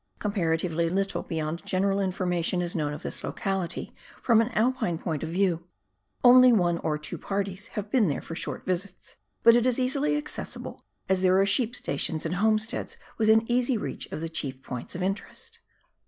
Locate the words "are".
11.39-11.45